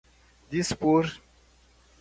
dispor 0.49 1.05